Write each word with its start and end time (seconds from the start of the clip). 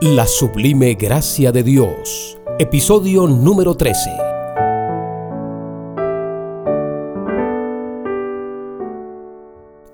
La 0.00 0.28
sublime 0.28 0.94
gracia 0.94 1.50
de 1.50 1.64
Dios, 1.64 2.38
episodio 2.60 3.26
número 3.26 3.76
13. 3.76 4.10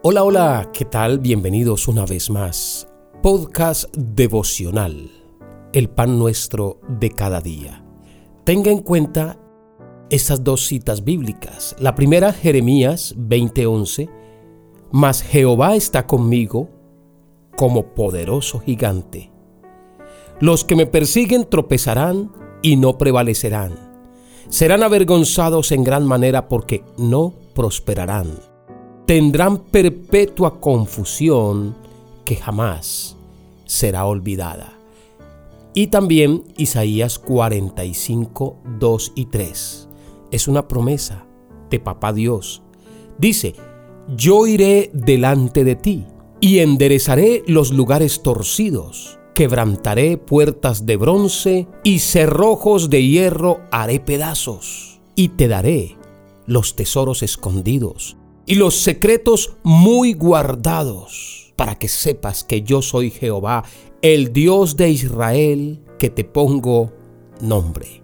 Hola, 0.03 0.25
hola, 0.25 0.71
¿qué 0.75 0.85
tal? 0.85 1.21
Bienvenidos 1.21 1.89
una 1.89 2.05
vez 2.05 2.29
más. 2.29 2.87
Podcast 3.23 3.97
devocional, 3.97 5.11
el 5.73 5.89
pan 5.89 6.19
nuestro 6.19 6.81
de 6.87 7.09
cada 7.09 7.41
día. 7.41 7.83
Tenga 8.45 8.71
en 8.71 8.81
cuenta 8.81 9.41
estas 10.11 10.45
dos 10.45 10.67
citas 10.67 11.03
bíblicas. 11.03 11.77
La 11.79 11.95
primera, 11.95 12.35
Jeremías 12.35 13.15
20:11, 13.17 14.11
mas 14.93 15.23
Jehová 15.23 15.77
está 15.77 16.07
conmigo 16.07 16.69
como 17.57 17.95
poderoso 17.95 18.61
gigante 18.61 19.33
los 20.41 20.65
que 20.65 20.77
me 20.77 20.87
persiguen 20.87 21.47
tropezarán 21.49 22.33
y 22.63 22.77
no 22.77 22.99
prevalecerán. 22.99 23.73
Serán 24.49 24.83
avergonzados 24.83 25.73
en 25.73 25.85
gran 25.85 26.07
manera 26.07 26.49
porque 26.49 26.85
no 26.99 27.35
prosperarán. 27.55 28.39
Tendrán 29.07 29.59
perpetua 29.59 30.61
confusión 30.61 31.77
que 32.25 32.37
jamás 32.37 33.17
será 33.65 34.07
olvidada. 34.07 34.73
Y 35.75 35.89
también 35.89 36.45
Isaías 36.57 37.19
45, 37.19 38.57
2 38.79 39.13
y 39.15 39.27
3. 39.27 39.89
Es 40.31 40.49
una 40.49 40.69
promesa 40.69 41.27
de 41.71 41.81
Papá 41.81 42.13
Dios. 42.13 42.63
Dice, 43.19 43.55
yo 44.17 44.47
iré 44.47 44.91
delante 44.93 45.65
de 45.65 45.77
ti 45.77 46.07
y 46.41 46.59
enderezaré 46.59 47.43
los 47.47 47.73
lugares 47.73 48.23
torcidos 48.23 49.19
quebrantaré 49.35 50.17
puertas 50.17 50.87
de 50.87 50.97
bronce 50.97 51.67
y 51.83 51.99
cerrojos 51.99 52.89
de 52.89 53.05
hierro 53.05 53.61
haré 53.71 54.01
pedazos, 54.01 55.01
y 55.17 55.31
te 55.31 55.49
daré 55.49 55.97
los 56.47 56.77
tesoros 56.77 57.23
escondidos 57.23 58.17
y 58.47 58.57
los 58.57 58.77
secretos 58.77 59.57
muy 59.63 60.13
guardados, 60.13 61.53
para 61.57 61.77
que 61.77 61.89
sepas 61.89 62.45
que 62.45 62.63
yo 62.63 62.83
soy 62.83 63.11
Jehová, 63.11 63.65
el 64.03 64.33
Dios 64.33 64.77
de 64.77 64.91
Israel, 64.91 65.81
que 65.99 66.11
te 66.11 66.25
pongo 66.25 66.93
nombre. 67.41 68.03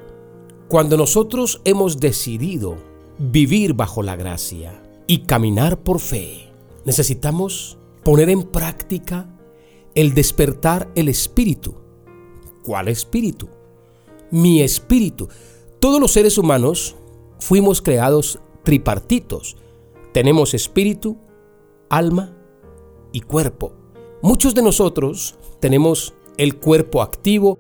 Cuando 0.69 0.97
nosotros 0.97 1.61
hemos 1.65 1.99
decidido 1.99 2.77
vivir 3.19 3.75
bajo 3.75 4.03
la 4.03 4.17
gracia 4.17 4.83
y 5.07 5.19
caminar 5.19 5.81
por 5.81 6.01
fe, 6.01 6.49
necesitamos 6.85 7.77
poner 8.03 8.31
en 8.31 8.45
práctica 8.45 9.29
el 9.95 10.15
despertar 10.15 10.91
el 10.95 11.09
espíritu. 11.09 11.75
¿Cuál 12.65 12.89
espíritu? 12.89 13.49
Mi 14.31 14.63
espíritu. 14.63 15.29
Todos 15.81 16.01
los 16.01 16.13
seres 16.13 16.39
humanos 16.39 16.97
fuimos 17.39 17.83
creados 17.83 18.39
tripartitos. 18.63 19.57
Tenemos 20.13 20.55
espíritu, 20.55 21.17
alma 21.89 22.37
y 23.13 23.21
cuerpo. 23.21 23.73
Muchos 24.23 24.55
de 24.55 24.63
nosotros 24.63 25.37
tenemos 25.61 26.15
el 26.37 26.57
cuerpo 26.57 27.03
activo, 27.03 27.59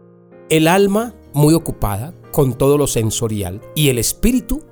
el 0.49 0.69
alma 0.69 1.15
muy 1.33 1.55
ocupada 1.55 2.15
con 2.33 2.55
todo 2.55 2.79
lo 2.79 2.87
sensorial 2.87 3.61
y 3.75 3.89
el 3.89 3.99
espíritu 3.99 4.63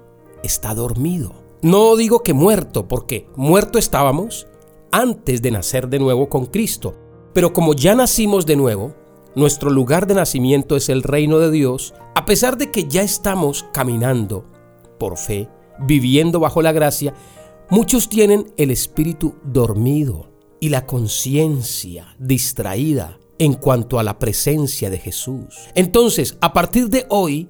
está 0.42 0.75
dormido. 0.75 1.33
No 1.62 1.97
digo 1.97 2.23
que 2.23 2.34
muerto, 2.34 2.86
porque 2.86 3.27
muerto 3.34 3.79
estábamos 3.79 4.47
antes 4.92 5.42
de 5.42 5.51
nacer 5.51 5.89
de 5.89 5.98
nuevo 5.98 6.29
con 6.29 6.47
Cristo. 6.47 6.95
Pero 7.33 7.53
como 7.53 7.75
ya 7.75 7.95
nacimos 7.95 8.47
de 8.47 8.57
nuevo, 8.57 8.95
nuestro 9.34 9.71
lugar 9.71 10.07
de 10.07 10.15
nacimiento 10.15 10.77
es 10.77 10.89
el 10.89 11.02
reino 11.02 11.39
de 11.39 11.51
Dios, 11.51 11.95
a 12.14 12.25
pesar 12.25 12.58
de 12.58 12.70
que 12.70 12.89
ya 12.89 13.02
estamos 13.02 13.67
caminando 13.73 14.45
por 14.98 15.17
fe, 15.17 15.48
viviendo 15.79 16.41
bajo 16.41 16.63
la 16.63 16.73
gracia, 16.73 17.14
muchos 17.70 18.08
tienen 18.08 18.52
el 18.57 18.70
espíritu 18.70 19.36
dormido 19.45 20.33
y 20.61 20.70
la 20.70 20.86
conciencia 20.86 22.17
distraída 22.19 23.20
en 23.39 23.55
cuanto 23.55 24.01
a 24.01 24.02
la 24.02 24.19
presencia 24.19 24.91
de 24.91 24.98
Jesús. 24.98 25.55
Entonces, 25.77 26.36
a 26.41 26.52
partir 26.52 26.89
de 26.89 27.07
hoy, 27.08 27.48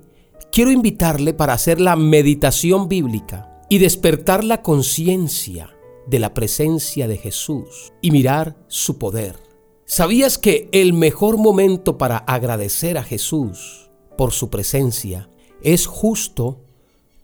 quiero 0.52 0.70
invitarle 0.70 1.32
para 1.32 1.54
hacer 1.54 1.80
la 1.80 1.96
meditación 1.96 2.88
bíblica 2.88 3.62
y 3.70 3.78
despertar 3.78 4.44
la 4.44 4.60
conciencia 4.60 5.74
de 6.06 6.18
la 6.18 6.34
presencia 6.34 7.08
de 7.08 7.16
Jesús 7.16 7.92
y 8.02 8.10
mirar 8.10 8.56
su 8.68 8.98
poder 8.98 9.47
¿Sabías 9.90 10.36
que 10.36 10.68
el 10.72 10.92
mejor 10.92 11.38
momento 11.38 11.96
para 11.96 12.18
agradecer 12.18 12.98
a 12.98 13.02
Jesús 13.02 13.88
por 14.18 14.32
su 14.32 14.50
presencia 14.50 15.30
es 15.62 15.86
justo 15.86 16.60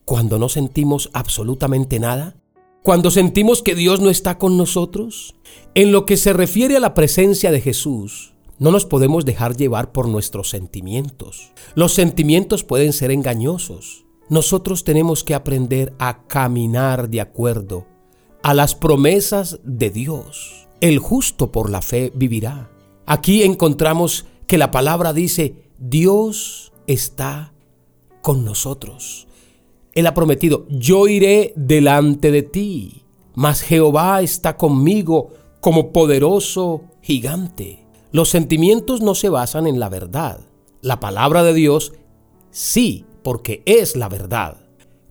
cuando 0.07 0.39
no 0.39 0.49
sentimos 0.49 1.11
absolutamente 1.13 2.01
nada? 2.01 2.37
Cuando 2.83 3.11
sentimos 3.11 3.63
que 3.63 3.75
Dios 3.75 4.01
no 4.01 4.09
está 4.09 4.39
con 4.39 4.57
nosotros? 4.57 5.35
En 5.75 5.93
lo 5.93 6.07
que 6.07 6.17
se 6.17 6.33
refiere 6.33 6.79
a 6.79 6.81
la 6.81 6.95
presencia 6.95 7.51
de 7.53 7.61
Jesús, 7.61 8.33
no 8.59 8.71
nos 8.71 8.87
podemos 8.87 9.27
dejar 9.27 9.59
llevar 9.59 9.93
por 9.93 10.09
nuestros 10.09 10.49
sentimientos. 10.49 11.53
Los 11.75 11.93
sentimientos 11.93 12.65
pueden 12.65 12.95
ser 12.95 13.11
engañosos. 13.11 14.07
Nosotros 14.31 14.85
tenemos 14.85 15.23
que 15.23 15.35
aprender 15.35 15.93
a 15.99 16.27
caminar 16.27 17.11
de 17.11 17.21
acuerdo 17.21 17.87
a 18.43 18.55
las 18.55 18.75
promesas 18.75 19.61
de 19.65 19.91
Dios. 19.91 20.64
El 20.81 20.99
justo 20.99 21.51
por 21.53 21.71
la 21.71 21.83
fe 21.83 22.13
vivirá. 22.15 22.71
Aquí 23.07 23.43
encontramos 23.43 24.27
que 24.47 24.59
la 24.59 24.71
palabra 24.71 25.13
dice, 25.13 25.71
Dios 25.79 26.73
está 26.87 27.53
con 28.23 28.45
nosotros. 28.45 29.27
Él 29.95 30.07
ha 30.07 30.15
prometido, 30.15 30.67
yo 30.69 31.07
iré 31.07 31.53
delante 31.57 32.31
de 32.31 32.43
ti, 32.43 33.05
mas 33.35 33.61
Jehová 33.61 34.23
está 34.23 34.57
conmigo 34.57 35.31
como 35.61 35.93
poderoso 35.93 36.83
gigante. 37.01 37.87
Los 38.11 38.31
sentimientos 38.31 39.01
no 39.01 39.15
se 39.15 39.29
basan 39.29 39.67
en 39.67 39.81
la 39.81 39.89
verdad. 39.89 40.41
La 40.83 41.01
palabra 41.01 41.43
de 41.43 41.55
Dios 41.55 41.93
sí, 42.51 43.05
porque 43.23 43.63
es 43.67 43.97
la 43.97 44.09
verdad. 44.09 44.59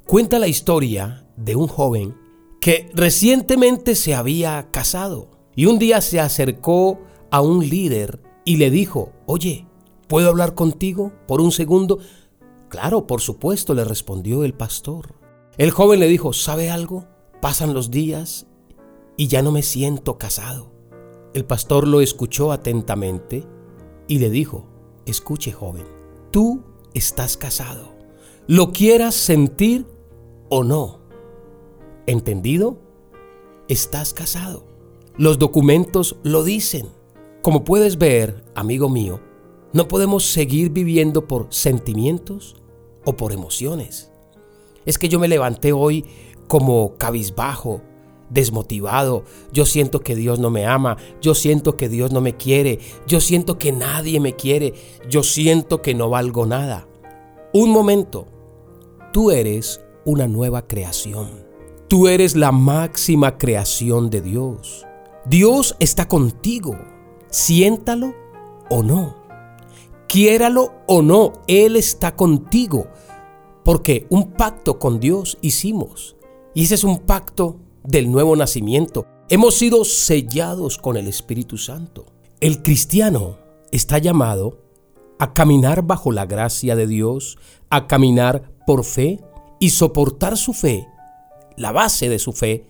Cuenta 0.05 0.39
la 0.39 0.47
historia 0.47 1.25
de 1.35 1.55
un 1.55 1.67
joven 1.67 2.15
que 2.61 2.89
recientemente 2.93 3.95
se 3.95 4.15
había 4.15 4.69
casado. 4.71 5.29
Y 5.55 5.65
un 5.65 5.79
día 5.79 6.01
se 6.01 6.19
acercó 6.19 6.99
a 7.31 7.41
un 7.41 7.67
líder 7.67 8.21
y 8.45 8.57
le 8.57 8.69
dijo, 8.69 9.11
oye, 9.25 9.67
¿puedo 10.07 10.29
hablar 10.29 10.55
contigo 10.55 11.13
por 11.27 11.41
un 11.41 11.51
segundo? 11.51 11.99
Claro, 12.69 13.05
por 13.05 13.21
supuesto, 13.21 13.73
le 13.73 13.83
respondió 13.83 14.43
el 14.43 14.53
pastor. 14.53 15.15
El 15.57 15.71
joven 15.71 15.99
le 15.99 16.07
dijo, 16.07 16.33
¿sabe 16.33 16.71
algo? 16.71 17.05
Pasan 17.41 17.73
los 17.73 17.91
días 17.91 18.47
y 19.17 19.27
ya 19.27 19.41
no 19.41 19.51
me 19.51 19.61
siento 19.61 20.17
casado. 20.17 20.71
El 21.33 21.45
pastor 21.45 21.87
lo 21.87 22.01
escuchó 22.01 22.51
atentamente 22.51 23.45
y 24.07 24.19
le 24.19 24.29
dijo, 24.29 24.67
escuche 25.05 25.51
joven, 25.51 25.85
tú 26.31 26.63
estás 26.93 27.37
casado, 27.37 27.95
lo 28.47 28.71
quieras 28.71 29.15
sentir 29.15 29.87
o 30.49 30.63
no. 30.63 31.01
¿Entendido? 32.05 32.79
Estás 33.67 34.13
casado. 34.13 34.72
Los 35.15 35.37
documentos 35.37 36.15
lo 36.23 36.43
dicen. 36.43 36.87
Como 37.43 37.63
puedes 37.63 37.99
ver, 37.99 38.43
amigo 38.55 38.89
mío, 38.89 39.19
no 39.71 39.87
podemos 39.87 40.25
seguir 40.25 40.71
viviendo 40.71 41.27
por 41.27 41.47
sentimientos 41.51 42.55
o 43.05 43.15
por 43.15 43.31
emociones. 43.31 44.11
Es 44.85 44.97
que 44.97 45.09
yo 45.09 45.19
me 45.19 45.27
levanté 45.27 45.71
hoy 45.71 46.03
como 46.47 46.97
cabizbajo, 46.97 47.81
desmotivado, 48.31 49.23
yo 49.51 49.67
siento 49.67 49.99
que 49.99 50.15
Dios 50.15 50.39
no 50.39 50.49
me 50.49 50.65
ama, 50.65 50.97
yo 51.21 51.35
siento 51.35 51.77
que 51.77 51.89
Dios 51.89 52.11
no 52.11 52.19
me 52.19 52.35
quiere, 52.35 52.79
yo 53.05 53.21
siento 53.21 53.59
que 53.59 53.71
nadie 53.71 54.19
me 54.19 54.35
quiere, 54.35 54.73
yo 55.07 55.21
siento 55.21 55.83
que 55.83 55.93
no 55.93 56.09
valgo 56.09 56.47
nada. 56.47 56.87
Un 57.53 57.69
momento, 57.69 58.25
tú 59.11 59.29
eres 59.29 59.79
una 60.05 60.27
nueva 60.27 60.65
creación, 60.65 61.45
tú 61.87 62.07
eres 62.07 62.35
la 62.35 62.51
máxima 62.51 63.37
creación 63.37 64.09
de 64.09 64.21
Dios. 64.21 64.87
Dios 65.25 65.75
está 65.79 66.07
contigo, 66.07 66.77
siéntalo 67.29 68.13
o 68.69 68.83
no. 68.83 69.15
Quiéralo 70.07 70.73
o 70.85 71.01
no, 71.01 71.33
Él 71.47 71.75
está 71.77 72.15
contigo. 72.15 72.87
Porque 73.63 74.05
un 74.09 74.33
pacto 74.33 74.79
con 74.79 74.99
Dios 74.99 75.37
hicimos. 75.41 76.17
Y 76.53 76.65
ese 76.65 76.75
es 76.75 76.83
un 76.83 76.99
pacto 76.99 77.57
del 77.83 78.11
nuevo 78.11 78.35
nacimiento. 78.35 79.05
Hemos 79.29 79.55
sido 79.55 79.85
sellados 79.85 80.77
con 80.77 80.97
el 80.97 81.07
Espíritu 81.07 81.57
Santo. 81.57 82.05
El 82.41 82.61
cristiano 82.61 83.37
está 83.71 83.97
llamado 83.97 84.59
a 85.19 85.33
caminar 85.33 85.83
bajo 85.83 86.11
la 86.11 86.25
gracia 86.25 86.75
de 86.75 86.85
Dios, 86.85 87.37
a 87.69 87.87
caminar 87.87 88.51
por 88.67 88.83
fe 88.83 89.21
y 89.59 89.69
soportar 89.69 90.37
su 90.37 90.51
fe. 90.51 90.85
La 91.55 91.71
base 91.71 92.09
de 92.09 92.19
su 92.19 92.33
fe 92.33 92.67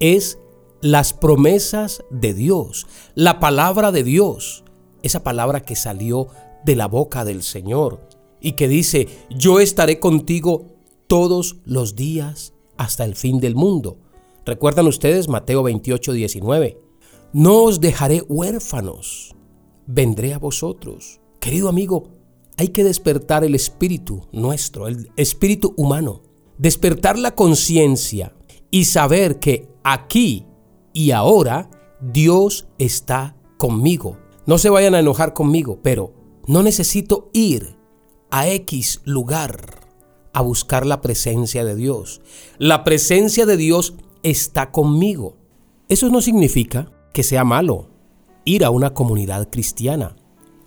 es 0.00 0.38
las 0.84 1.14
promesas 1.14 2.04
de 2.10 2.34
Dios, 2.34 2.86
la 3.14 3.40
palabra 3.40 3.90
de 3.90 4.04
Dios. 4.04 4.64
esa 5.02 5.22
palabra 5.22 5.60
que 5.60 5.76
salió 5.76 6.28
de 6.66 6.76
la 6.76 6.88
boca 6.88 7.24
del 7.24 7.42
Señor 7.42 8.06
y 8.38 8.52
que 8.52 8.68
dice, 8.68 9.08
yo 9.30 9.60
estaré 9.60 9.98
contigo 9.98 10.66
todos 11.06 11.56
los 11.64 11.96
días 11.96 12.52
hasta 12.76 13.04
el 13.04 13.14
fin 13.14 13.40
del 13.40 13.54
mundo. 13.54 13.96
¿Recuerdan 14.44 14.86
ustedes 14.86 15.28
Mateo 15.28 15.62
28, 15.62 16.12
19? 16.12 16.78
No 17.32 17.62
os 17.62 17.80
dejaré 17.80 18.20
huérfanos, 18.28 19.34
vendré 19.86 20.34
a 20.34 20.38
vosotros. 20.38 21.18
Querido 21.40 21.70
amigo, 21.70 22.10
hay 22.58 22.68
que 22.68 22.84
despertar 22.84 23.42
el 23.42 23.54
espíritu 23.54 24.28
nuestro, 24.32 24.86
el 24.86 25.10
espíritu 25.16 25.72
humano, 25.78 26.20
despertar 26.58 27.18
la 27.18 27.34
conciencia 27.34 28.34
y 28.70 28.84
saber 28.84 29.38
que 29.38 29.70
aquí 29.82 30.46
y 30.94 31.10
ahora 31.10 31.68
Dios 32.00 32.66
está 32.78 33.36
conmigo. 33.58 34.16
No 34.46 34.56
se 34.56 34.70
vayan 34.70 34.94
a 34.94 35.00
enojar 35.00 35.34
conmigo, 35.34 35.80
pero 35.82 36.14
no 36.46 36.62
necesito 36.62 37.28
ir 37.34 37.76
a 38.30 38.48
X 38.48 39.02
lugar 39.04 39.80
a 40.32 40.40
buscar 40.40 40.86
la 40.86 41.00
presencia 41.00 41.64
de 41.64 41.76
Dios. 41.76 42.22
La 42.58 42.84
presencia 42.84 43.44
de 43.44 43.56
Dios 43.56 43.94
está 44.22 44.70
conmigo. 44.70 45.36
Eso 45.88 46.08
no 46.08 46.20
significa 46.20 46.90
que 47.12 47.22
sea 47.22 47.44
malo 47.44 47.88
ir 48.44 48.64
a 48.64 48.70
una 48.70 48.94
comunidad 48.94 49.48
cristiana. 49.50 50.16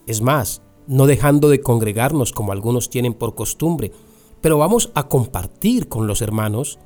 Es 0.07 0.21
más, 0.21 0.62
no 0.88 1.06
dejando 1.06 1.50
de 1.50 1.62
congregarnos 1.62 2.31
como 2.31 2.51
algunos 2.51 2.89
tienen 2.89 3.13
por 3.13 3.35
costumbre, 3.35 3.91
pero 4.41 4.57
vamos 4.57 4.91
a 4.95 5.07
compartir 5.07 5.88
con 5.88 6.07
los 6.07 6.21
hermanos, 6.21 6.79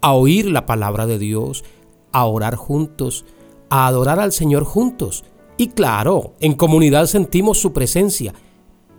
a 0.00 0.12
oír 0.12 0.50
la 0.50 0.66
palabra 0.66 1.06
de 1.06 1.18
Dios, 1.18 1.64
a 2.12 2.26
orar 2.26 2.56
juntos, 2.56 3.24
a 3.70 3.86
adorar 3.86 4.20
al 4.20 4.32
Señor 4.32 4.64
juntos. 4.64 5.24
Y 5.56 5.68
claro, 5.68 6.34
en 6.40 6.54
comunidad 6.54 7.06
sentimos 7.06 7.58
su 7.58 7.72
presencia 7.72 8.32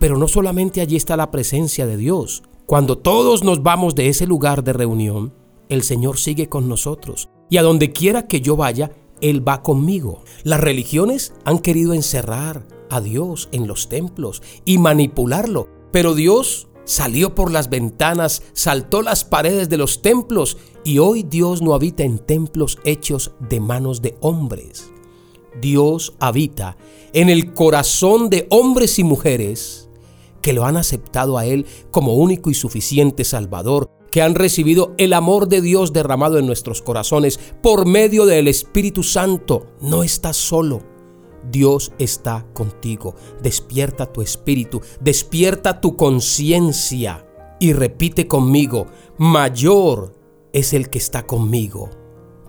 pero 0.00 0.16
no 0.16 0.26
solamente 0.26 0.80
allí 0.80 0.96
está 0.96 1.16
la 1.16 1.30
presencia 1.30 1.86
de 1.86 1.96
Dios. 1.96 2.42
Cuando 2.66 2.98
todos 2.98 3.44
nos 3.44 3.62
vamos 3.62 3.94
de 3.94 4.08
ese 4.08 4.26
lugar 4.26 4.64
de 4.64 4.72
reunión, 4.72 5.34
el 5.68 5.82
Señor 5.82 6.18
sigue 6.18 6.48
con 6.48 6.68
nosotros. 6.68 7.28
Y 7.50 7.58
a 7.58 7.62
donde 7.62 7.92
quiera 7.92 8.26
que 8.26 8.40
yo 8.40 8.56
vaya, 8.56 8.92
Él 9.20 9.46
va 9.46 9.62
conmigo. 9.62 10.22
Las 10.42 10.60
religiones 10.60 11.34
han 11.44 11.58
querido 11.58 11.92
encerrar 11.92 12.66
a 12.88 13.00
Dios 13.00 13.50
en 13.52 13.68
los 13.68 13.88
templos 13.88 14.42
y 14.64 14.78
manipularlo. 14.78 15.68
Pero 15.92 16.14
Dios 16.14 16.68
salió 16.84 17.34
por 17.34 17.50
las 17.50 17.70
ventanas, 17.70 18.42
saltó 18.52 19.02
las 19.02 19.24
paredes 19.24 19.68
de 19.68 19.76
los 19.76 20.02
templos 20.02 20.56
y 20.84 20.98
hoy 20.98 21.22
Dios 21.22 21.62
no 21.62 21.74
habita 21.74 22.02
en 22.02 22.18
templos 22.18 22.78
hechos 22.84 23.32
de 23.48 23.60
manos 23.60 24.02
de 24.02 24.16
hombres. 24.20 24.90
Dios 25.60 26.14
habita 26.20 26.76
en 27.12 27.28
el 27.28 27.52
corazón 27.54 28.30
de 28.30 28.46
hombres 28.50 28.98
y 28.98 29.04
mujeres 29.04 29.88
que 30.42 30.52
lo 30.52 30.64
han 30.64 30.76
aceptado 30.76 31.38
a 31.38 31.46
Él 31.46 31.66
como 31.90 32.14
único 32.14 32.50
y 32.50 32.54
suficiente 32.54 33.24
Salvador, 33.24 33.90
que 34.10 34.22
han 34.22 34.34
recibido 34.34 34.94
el 34.98 35.12
amor 35.12 35.48
de 35.48 35.60
Dios 35.60 35.92
derramado 35.92 36.38
en 36.38 36.46
nuestros 36.46 36.82
corazones 36.82 37.38
por 37.62 37.86
medio 37.86 38.26
del 38.26 38.48
Espíritu 38.48 39.02
Santo. 39.02 39.66
No 39.80 40.02
estás 40.02 40.36
solo. 40.36 40.89
Dios 41.50 41.92
está 41.98 42.46
contigo. 42.52 43.14
Despierta 43.42 44.06
tu 44.06 44.22
espíritu, 44.22 44.80
despierta 45.00 45.80
tu 45.80 45.96
conciencia 45.96 47.26
y 47.58 47.72
repite 47.72 48.26
conmigo, 48.26 48.86
mayor 49.18 50.14
es 50.52 50.72
el 50.72 50.88
que 50.88 50.98
está 50.98 51.26
conmigo 51.26 51.90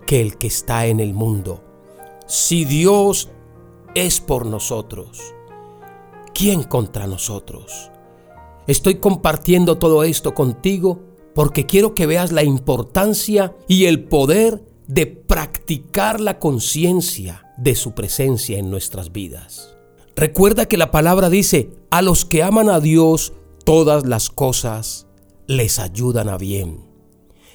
que 0.06 0.20
el 0.20 0.36
que 0.36 0.46
está 0.46 0.86
en 0.86 1.00
el 1.00 1.14
mundo. 1.14 1.62
Si 2.26 2.64
Dios 2.64 3.30
es 3.94 4.20
por 4.20 4.46
nosotros, 4.46 5.20
¿quién 6.34 6.62
contra 6.62 7.06
nosotros? 7.06 7.90
Estoy 8.66 8.96
compartiendo 8.96 9.78
todo 9.78 10.04
esto 10.04 10.34
contigo 10.34 11.00
porque 11.34 11.66
quiero 11.66 11.94
que 11.94 12.06
veas 12.06 12.32
la 12.32 12.42
importancia 12.42 13.54
y 13.68 13.86
el 13.86 14.04
poder 14.04 14.64
de 14.86 15.06
practicar 15.06 16.20
la 16.20 16.38
conciencia 16.38 17.52
de 17.56 17.74
su 17.74 17.92
presencia 17.92 18.58
en 18.58 18.70
nuestras 18.70 19.12
vidas. 19.12 19.76
Recuerda 20.16 20.66
que 20.66 20.76
la 20.76 20.90
palabra 20.90 21.30
dice, 21.30 21.70
a 21.90 22.02
los 22.02 22.24
que 22.24 22.42
aman 22.42 22.68
a 22.68 22.80
Dios, 22.80 23.32
todas 23.64 24.06
las 24.06 24.28
cosas 24.28 25.06
les 25.46 25.78
ayudan 25.78 26.28
a 26.28 26.36
bien. 26.36 26.80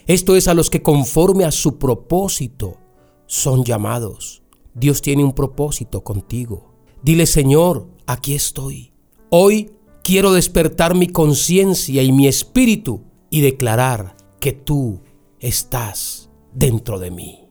Esto 0.08 0.36
es 0.36 0.48
a 0.48 0.54
los 0.54 0.70
que 0.70 0.82
conforme 0.82 1.44
a 1.44 1.52
su 1.52 1.78
propósito 1.78 2.78
son 3.26 3.64
llamados. 3.64 4.42
Dios 4.74 5.02
tiene 5.02 5.24
un 5.24 5.34
propósito 5.34 6.04
contigo. 6.04 6.74
Dile, 7.04 7.26
Señor, 7.26 7.88
aquí 8.06 8.34
estoy. 8.34 8.94
Hoy 9.30 9.72
quiero 10.04 10.32
despertar 10.32 10.96
mi 10.96 11.08
conciencia 11.08 12.02
y 12.02 12.12
mi 12.12 12.28
espíritu 12.28 13.04
y 13.30 13.42
declarar 13.42 14.16
que 14.40 14.54
tú 14.54 15.02
estás 15.40 16.27
dentro 16.58 17.00
de 17.00 17.12
mí. 17.12 17.48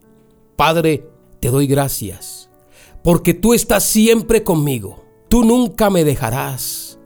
Padre, 0.56 1.08
te 1.40 1.50
doy 1.50 1.66
gracias 1.66 2.50
porque 3.02 3.34
tú 3.34 3.54
estás 3.54 3.84
siempre 3.84 4.42
conmigo. 4.42 5.04
Tú 5.28 5.44
nunca 5.44 5.90
me 5.90 6.04
dejarás 6.04 6.98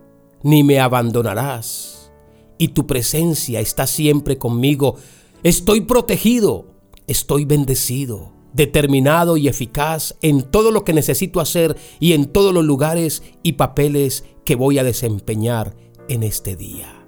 ni 0.43 0.62
me 0.62 0.81
abandonarás 0.81 2.12
y 2.58 2.69
tu 2.69 2.87
presencia 2.87 3.61
está 3.61 3.87
siempre 3.87 4.38
conmigo. 4.38 4.97
Estoy 5.43 5.82
protegido, 5.82 6.67
estoy 7.06 7.44
bendecido 7.44 8.32
determinado 8.53 9.37
y 9.37 9.49
eficaz 9.49 10.17
en 10.23 10.43
todo 10.43 10.70
lo 10.70 10.85
que 10.85 10.93
necesito 10.93 11.41
hacer 11.41 11.76
y 11.99 12.12
en 12.14 12.26
todos 12.26 12.53
los 12.53 12.64
lugares 12.64 13.23
y 13.43 13.53
papeles 13.53 14.25
que 14.44 14.56
voy 14.56 14.79
a 14.79 14.85
desempeñar 14.85 15.76
en 16.08 16.23
este 16.23 16.56
día. 16.56 17.06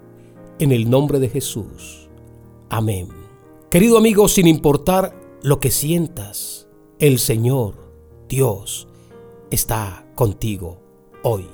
En 0.59 0.71
el 0.71 0.89
nombre 0.89 1.19
de 1.19 1.29
Jesús. 1.29 2.09
Amén. 2.69 3.22
Querido 3.73 3.97
amigo, 3.97 4.27
sin 4.27 4.45
importar 4.45 5.19
lo 5.41 5.59
que 5.59 5.71
sientas, 5.71 6.67
el 6.99 7.17
Señor, 7.17 7.73
Dios, 8.29 8.87
está 9.49 10.05
contigo 10.13 10.79
hoy. 11.23 11.47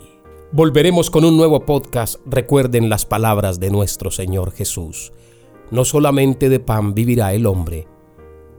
Volveremos 0.52 1.10
con 1.10 1.24
un 1.24 1.38
nuevo 1.38 1.62
podcast. 1.62 2.20
Recuerden 2.26 2.90
las 2.90 3.06
palabras 3.06 3.62
de 3.62 3.70
nuestro 3.70 4.12
Señor 4.12 4.52
Jesús. 4.52 5.14
No 5.72 5.86
solamente 5.86 6.50
de 6.50 6.60
pan 6.60 6.94
vivirá 6.94 7.34
el 7.34 7.46
hombre, 7.46 7.88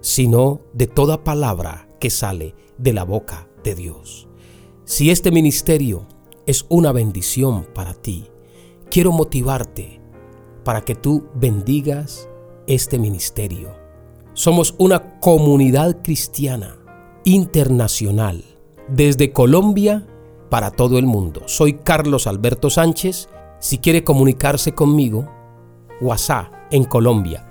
sino 0.00 0.62
de 0.72 0.86
toda 0.86 1.22
palabra 1.22 1.86
que 2.00 2.08
sale 2.08 2.54
de 2.78 2.94
la 2.94 3.04
boca 3.04 3.50
de 3.62 3.74
Dios. 3.74 4.26
Si 4.86 5.10
este 5.10 5.30
ministerio 5.30 6.08
es 6.46 6.64
una 6.70 6.92
bendición 6.92 7.66
para 7.74 7.92
ti, 7.92 8.24
quiero 8.90 9.12
motivarte 9.12 10.00
para 10.64 10.80
que 10.80 10.94
tú 10.94 11.28
bendigas 11.34 12.29
este 12.66 12.98
ministerio. 12.98 13.74
Somos 14.32 14.74
una 14.78 15.20
comunidad 15.20 16.02
cristiana 16.02 16.76
internacional, 17.24 18.44
desde 18.88 19.32
Colombia 19.32 20.06
para 20.48 20.70
todo 20.70 20.98
el 20.98 21.06
mundo. 21.06 21.42
Soy 21.46 21.74
Carlos 21.74 22.26
Alberto 22.26 22.70
Sánchez. 22.70 23.28
Si 23.60 23.78
quiere 23.78 24.04
comunicarse 24.04 24.72
conmigo, 24.72 25.28
WhatsApp 26.00 26.46
en 26.70 26.84
Colombia 26.84 27.46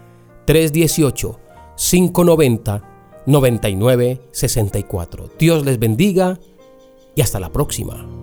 318 0.46 1.40
590 1.76 2.84
9964. 3.26 5.30
Dios 5.38 5.66
les 5.66 5.80
bendiga 5.80 6.40
y 7.16 7.22
hasta 7.22 7.40
la 7.40 7.52
próxima. 7.52 8.19